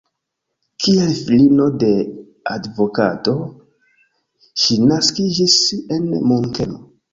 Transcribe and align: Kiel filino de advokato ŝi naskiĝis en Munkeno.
Kiel 0.85 1.11
filino 1.17 1.67
de 1.83 1.89
advokato 2.55 3.35
ŝi 4.65 4.81
naskiĝis 4.89 5.61
en 6.01 6.11
Munkeno. 6.33 6.85